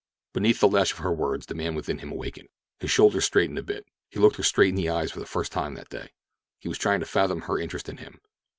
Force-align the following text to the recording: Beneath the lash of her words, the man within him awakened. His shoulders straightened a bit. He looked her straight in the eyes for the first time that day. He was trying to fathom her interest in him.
Beneath 0.33 0.59
the 0.59 0.67
lash 0.67 0.93
of 0.93 0.97
her 0.97 1.13
words, 1.13 1.45
the 1.45 1.53
man 1.53 1.75
within 1.75 1.99
him 1.99 2.11
awakened. 2.11 2.49
His 2.79 2.89
shoulders 2.89 3.23
straightened 3.25 3.59
a 3.59 3.61
bit. 3.61 3.85
He 4.09 4.19
looked 4.19 4.37
her 4.37 4.41
straight 4.43 4.69
in 4.69 4.75
the 4.75 4.89
eyes 4.89 5.11
for 5.11 5.19
the 5.19 5.27
first 5.27 5.51
time 5.51 5.75
that 5.75 5.89
day. 5.89 6.09
He 6.57 6.67
was 6.67 6.79
trying 6.79 7.01
to 7.01 7.05
fathom 7.05 7.41
her 7.41 7.59
interest 7.59 7.87
in 7.87 7.97
him. 7.97 8.19